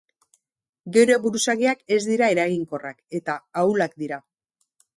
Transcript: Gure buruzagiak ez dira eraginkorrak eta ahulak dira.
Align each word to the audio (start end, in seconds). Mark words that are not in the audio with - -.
Gure 0.95 1.17
buruzagiak 1.25 1.83
ez 1.97 2.01
dira 2.07 2.31
eraginkorrak 2.37 2.99
eta 3.21 3.39
ahulak 3.65 3.97
dira. 4.05 4.23